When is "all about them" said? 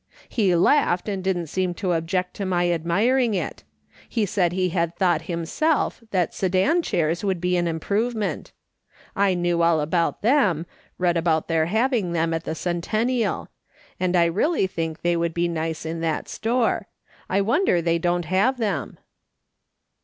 9.61-10.65